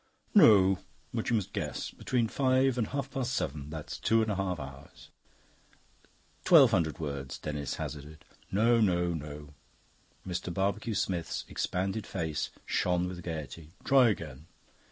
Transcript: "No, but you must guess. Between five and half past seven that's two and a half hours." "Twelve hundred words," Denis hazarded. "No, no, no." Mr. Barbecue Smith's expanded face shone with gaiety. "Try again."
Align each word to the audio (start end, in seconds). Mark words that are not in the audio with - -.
"No, 0.33 0.79
but 1.13 1.29
you 1.29 1.35
must 1.35 1.53
guess. 1.53 1.91
Between 1.91 2.27
five 2.27 2.75
and 2.79 2.87
half 2.87 3.11
past 3.11 3.35
seven 3.35 3.69
that's 3.69 3.99
two 3.99 4.23
and 4.23 4.31
a 4.31 4.35
half 4.35 4.59
hours." 4.59 5.11
"Twelve 6.43 6.71
hundred 6.71 6.97
words," 6.97 7.37
Denis 7.37 7.75
hazarded. 7.75 8.25
"No, 8.51 8.79
no, 8.81 9.13
no." 9.13 9.53
Mr. 10.25 10.51
Barbecue 10.51 10.95
Smith's 10.95 11.45
expanded 11.47 12.07
face 12.07 12.49
shone 12.65 13.07
with 13.07 13.21
gaiety. 13.21 13.73
"Try 13.83 14.09
again." 14.09 14.47